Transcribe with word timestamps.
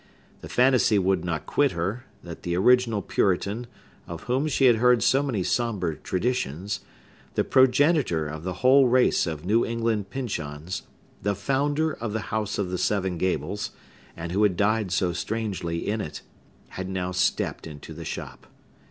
The 0.39 0.49
fantasy 0.49 0.97
would 0.97 1.23
not 1.23 1.45
quit 1.45 1.73
her, 1.73 2.05
that 2.23 2.41
the 2.41 2.57
original 2.57 3.03
Puritan, 3.03 3.67
of 4.07 4.23
whom 4.23 4.47
she 4.47 4.65
had 4.65 4.77
heard 4.77 5.03
so 5.03 5.21
many 5.21 5.43
sombre 5.43 5.95
traditions,—the 5.97 7.43
progenitor 7.43 8.27
of 8.27 8.41
the 8.43 8.51
whole 8.65 8.87
race 8.87 9.27
of 9.27 9.45
New 9.45 9.63
England 9.63 10.09
Pyncheons, 10.09 10.81
the 11.21 11.35
founder 11.35 11.93
of 11.93 12.13
the 12.13 12.33
House 12.33 12.57
of 12.57 12.71
the 12.71 12.79
Seven 12.79 13.19
Gables, 13.19 13.73
and 14.17 14.31
who 14.31 14.41
had 14.41 14.57
died 14.57 14.91
so 14.91 15.13
strangely 15.13 15.87
in 15.87 16.01
it,—had 16.01 16.89
now 16.89 17.11
stept 17.11 17.67
into 17.67 17.93
the 17.93 18.03
shop. 18.05 18.47